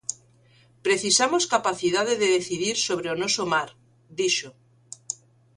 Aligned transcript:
"Precisamos 0.85 1.43
capacidade 1.55 2.13
de 2.21 2.27
decidir 2.37 2.75
sobre 2.87 3.07
o 3.13 3.19
noso 3.21 3.43
mar", 3.53 3.69
dixo. 4.19 4.49